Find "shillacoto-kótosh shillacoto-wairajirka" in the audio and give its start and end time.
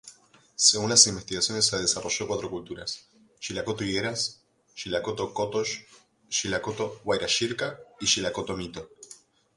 4.75-7.77